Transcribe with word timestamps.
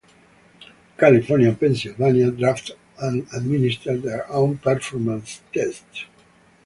California 0.97 1.49
and 1.49 1.59
Pennsylvania 1.59 2.31
draft 2.31 2.71
and 3.03 3.27
administer 3.35 3.97
their 3.97 4.27
own 4.31 4.57
performance 4.57 5.41
tests. 5.53 6.05